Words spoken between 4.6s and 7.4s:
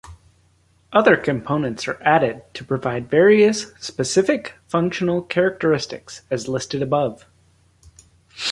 functional characteristics as listed above.